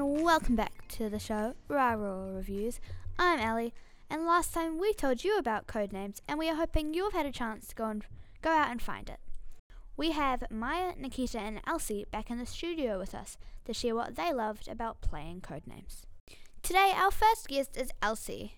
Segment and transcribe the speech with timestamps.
[0.00, 2.80] and welcome back to the show, Raw Reviews.
[3.18, 3.72] I'm Ellie,
[4.10, 7.32] and last time we told you about Codenames, and we are hoping you've had a
[7.32, 8.04] chance to go and
[8.42, 9.20] go out and find it.
[9.96, 14.16] We have Maya, Nikita, and Elsie back in the studio with us to share what
[14.16, 16.02] they loved about playing Codenames.
[16.62, 18.56] Today, our first guest is Elsie.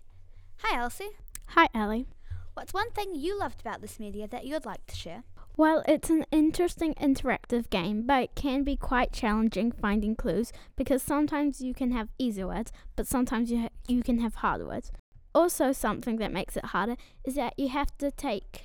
[0.62, 1.10] Hi, Elsie.
[1.50, 2.08] Hi, Ellie.
[2.54, 5.22] What's one thing you loved about this media that you'd like to share?
[5.58, 11.02] Well, it's an interesting interactive game, but it can be quite challenging finding clues because
[11.02, 14.92] sometimes you can have easy words, but sometimes you ha- you can have hard words.
[15.34, 16.94] Also, something that makes it harder
[17.24, 18.62] is that you have to take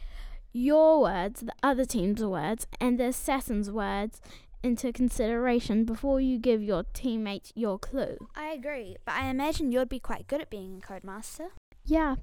[0.52, 4.22] your words, the other team's words, and the assassin's words
[4.62, 8.18] into consideration before you give your teammate your clue.
[8.36, 11.48] I agree, but I imagine you'd be quite good at being a codemaster.
[11.84, 12.18] Yeah,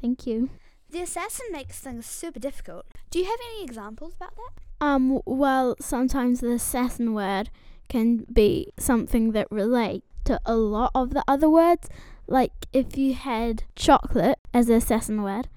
[0.00, 0.48] thank you.
[0.90, 2.86] The assassin makes things super difficult.
[3.10, 4.86] Do you have any examples about that?
[4.86, 7.50] Um, well, sometimes the assassin word
[7.88, 11.88] can be something that relate to a lot of the other words.
[12.26, 15.48] Like if you had chocolate as the assassin word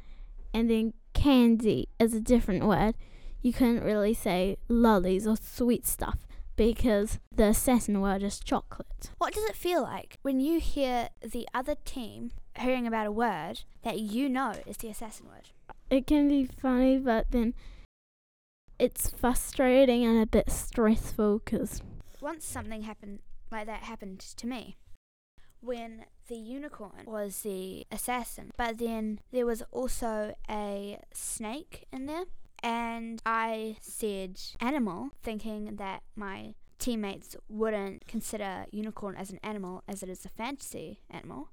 [0.53, 2.95] and then candy as a different word,
[3.41, 9.11] you couldn't really say lollies or sweet stuff because the assassin word is chocolate.
[9.17, 13.61] What does it feel like when you hear the other team hearing about a word
[13.83, 15.49] that you know is the assassin word?
[15.89, 17.53] It can be funny, but then
[18.77, 21.81] it's frustrating and a bit stressful because
[22.21, 23.19] Once something happened
[23.51, 24.77] like that happened to me.
[25.61, 32.25] When the unicorn was the assassin, but then there was also a snake in there,
[32.63, 40.01] and I said animal, thinking that my teammates wouldn't consider unicorn as an animal as
[40.01, 41.49] it is a fantasy animal.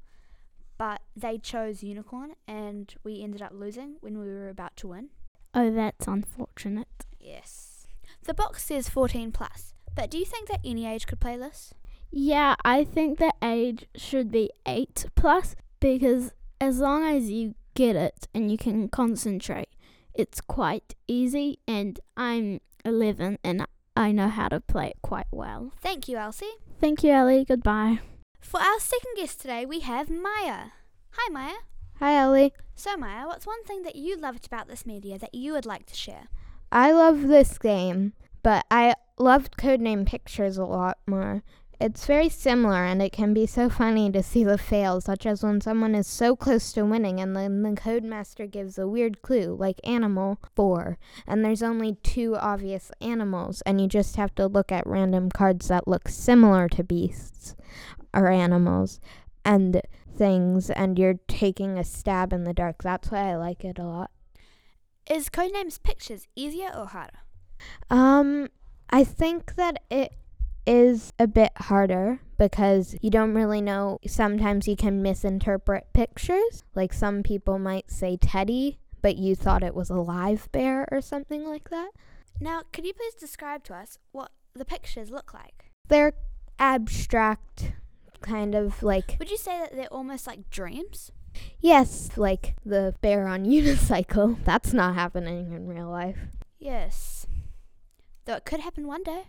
[0.78, 5.08] But they chose unicorn, and we ended up losing when we were about to win.
[5.54, 7.06] oh, that's unfortunate.
[7.18, 7.86] Yes.
[8.24, 11.72] The box says 14 plus, but do you think that any age could play this?
[12.10, 17.96] Yeah, I think the age should be 8 plus because as long as you get
[17.96, 19.68] it and you can concentrate,
[20.14, 21.58] it's quite easy.
[21.66, 23.66] And I'm 11 and
[23.96, 25.72] I know how to play it quite well.
[25.80, 26.46] Thank you, Elsie.
[26.80, 27.44] Thank you, Ellie.
[27.44, 28.00] Goodbye.
[28.40, 30.70] For our second guest today, we have Maya.
[31.10, 31.56] Hi, Maya.
[31.98, 32.52] Hi, Ellie.
[32.74, 35.86] So, Maya, what's one thing that you loved about this media that you would like
[35.86, 36.28] to share?
[36.70, 41.42] I love this game, but I loved Codename Pictures a lot more.
[41.78, 45.42] It's very similar, and it can be so funny to see the fails, such as
[45.42, 49.54] when someone is so close to winning and then the Codemaster gives a weird clue,
[49.58, 54.72] like animal 4, and there's only two obvious animals, and you just have to look
[54.72, 57.54] at random cards that look similar to beasts
[58.16, 58.98] or animals
[59.44, 59.80] and
[60.16, 62.82] things, and you're taking a stab in the dark.
[62.82, 64.10] That's why I like it a lot.
[65.08, 67.18] Is Codenames Pictures easier or harder?
[67.90, 68.48] Um,
[68.90, 70.12] I think that it
[70.66, 74.00] is a bit harder because you don't really know.
[74.06, 76.64] Sometimes you can misinterpret pictures.
[76.74, 81.00] Like some people might say teddy, but you thought it was a live bear or
[81.00, 81.90] something like that.
[82.40, 85.70] Now, could you please describe to us what the pictures look like?
[85.88, 86.12] They're
[86.58, 87.72] abstract,
[88.20, 91.10] kind of like, Would you say that they're almost like dreams?
[91.60, 94.36] yes, like the bear on unicycle.
[94.44, 96.18] That's not happening in real life.
[96.58, 97.26] Yes.
[98.24, 99.24] Though it could happen one day.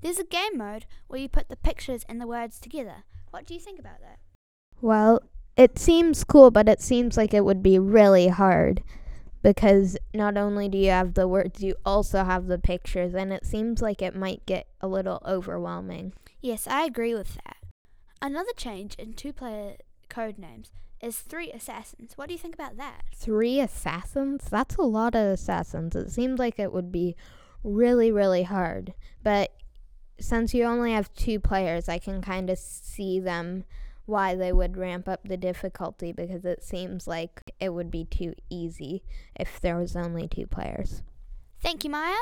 [0.00, 3.04] There's a game mode where you put the pictures and the words together.
[3.30, 4.18] What do you think about that?
[4.80, 5.20] Well,
[5.56, 8.82] it seems cool, but it seems like it would be really hard
[9.42, 13.46] because not only do you have the words, you also have the pictures, and it
[13.46, 16.12] seems like it might get a little overwhelming.
[16.40, 17.56] Yes, I agree with that.
[18.20, 19.76] Another change in two player
[20.08, 22.12] Codenames is three assassins.
[22.16, 23.02] What do you think about that?
[23.14, 24.44] Three assassins?
[24.50, 25.94] That's a lot of assassins.
[25.94, 27.16] It seems like it would be
[27.62, 28.94] really, really hard.
[29.22, 29.52] But
[30.18, 33.64] since you only have two players, I can kind of see them
[34.06, 38.32] why they would ramp up the difficulty because it seems like it would be too
[38.48, 39.02] easy
[39.34, 41.02] if there was only two players.
[41.60, 42.14] Thank you, Maya.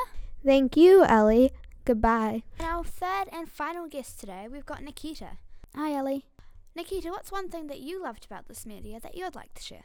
[0.43, 1.51] Thank you, Ellie.
[1.85, 2.43] Goodbye.
[2.57, 5.37] And our third and final guest today, we've got Nikita.
[5.77, 6.25] Hi, Ellie.
[6.73, 9.83] Nikita, what's one thing that you loved about this media that you'd like to share?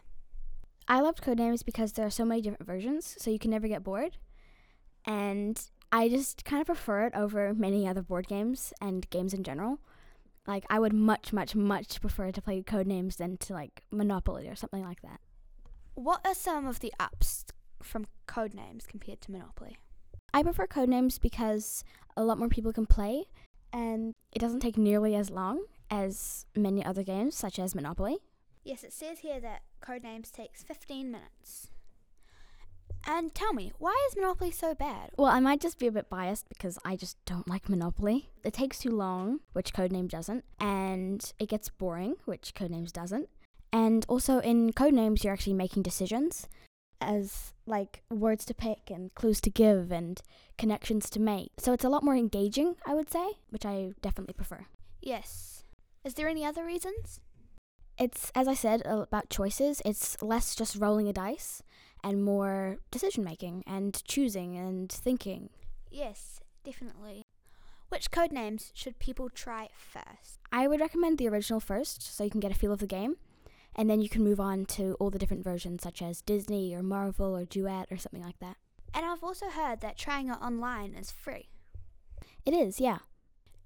[0.87, 3.83] I loved Codenames because there are so many different versions, so you can never get
[3.83, 4.17] bored.
[5.05, 5.61] And
[5.91, 9.81] I just kind of prefer it over many other board games and games in general.
[10.47, 14.55] Like, I would much, much, much prefer to play Codenames than to, like, Monopoly or
[14.55, 15.19] something like that.
[15.95, 17.47] What are some of the ups
[17.83, 19.77] from Codenames compared to Monopoly?
[20.33, 21.83] I prefer Codenames because
[22.17, 23.25] a lot more people can play,
[23.73, 28.19] and it doesn't take nearly as long as many other games, such as Monopoly.
[28.65, 31.71] Yes, it says here that Codenames takes 15 minutes.
[33.07, 35.11] And tell me, why is Monopoly so bad?
[35.17, 38.29] Well, I might just be a bit biased because I just don't like Monopoly.
[38.45, 43.29] It takes too long, which Codenames doesn't, and it gets boring, which Codenames doesn't.
[43.73, 46.47] And also in Codenames, you're actually making decisions
[47.01, 50.21] as like words to pick and clues to give and
[50.59, 51.53] connections to make.
[51.59, 54.67] So it's a lot more engaging, I would say, which I definitely prefer.
[55.01, 55.60] Yes.
[56.05, 57.21] Is there any other reasons?
[57.99, 59.83] It's, as I said, about choices.
[59.85, 61.63] It's less just rolling a dice
[62.03, 65.51] and more decision making and choosing and thinking.
[65.91, 67.23] Yes, definitely.
[67.91, 70.39] Which Codenames should people try first?
[70.51, 73.17] I would recommend the original first so you can get a feel of the game.
[73.77, 76.83] And then you can move on to all the different versions, such as Disney or
[76.83, 78.57] Marvel or Duet or something like that.
[78.95, 81.51] And I've also heard that trying it online is free.
[82.47, 82.99] It is, yeah.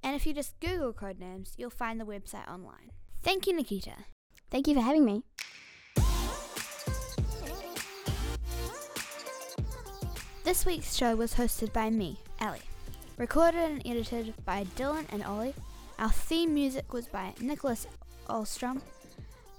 [0.04, 2.92] And if you just Google Codenames, you'll find the website online.
[3.22, 3.92] Thank you, Nikita.
[4.50, 5.24] Thank you for having me.
[10.44, 12.60] This week's show was hosted by me, Ellie.
[13.16, 15.54] Recorded and edited by Dylan and Ollie.
[15.98, 17.86] Our theme music was by Nicholas
[18.28, 18.82] Olstrom.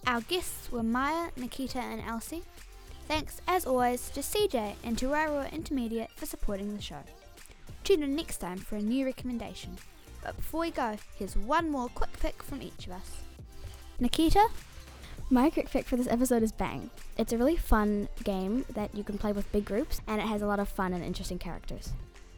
[0.05, 2.43] Our guests were Maya, Nikita, and Elsie.
[3.07, 7.01] Thanks, as always, to CJ and to Railroad Intermediate for supporting the show.
[7.83, 9.77] Tune in next time for a new recommendation.
[10.25, 13.11] But before we go, here's one more quick pick from each of us.
[13.99, 14.47] Nikita?
[15.29, 16.89] My quick pick for this episode is Bang.
[17.15, 20.41] It's a really fun game that you can play with big groups, and it has
[20.41, 21.93] a lot of fun and interesting characters.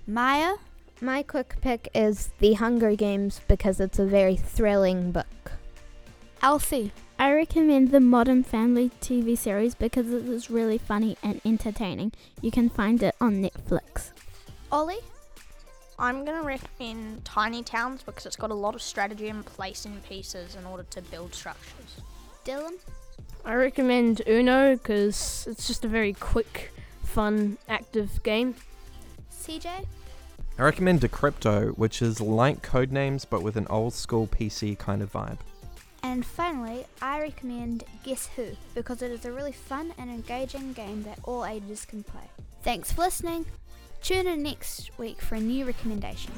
[0.05, 0.55] Maya?
[0.99, 5.53] My quick pick is The Hunger Games because it's a very thrilling book.
[6.41, 6.91] Elsie?
[7.17, 12.11] I recommend the Modern Family TV series because it is really funny and entertaining.
[12.41, 14.11] You can find it on Netflix.
[14.73, 14.99] Ollie?
[15.99, 19.99] I'm going to recommend Tiny Towns because it's got a lot of strategy and placing
[20.07, 22.01] pieces in order to build structures.
[22.45, 22.73] Dylan?
[23.43, 26.71] I recommend Uno because it's just a very quick,
[27.03, 28.55] fun, active game.
[29.33, 29.85] CJ?
[30.59, 35.11] I recommend Decrypto, which is like Codenames but with an old school PC kind of
[35.11, 35.37] vibe.
[36.03, 41.03] And finally, I recommend Guess Who because it is a really fun and engaging game
[41.03, 42.29] that all ages can play.
[42.61, 43.45] Thanks for listening.
[44.07, 46.31] Tune in next week for a new recommendation.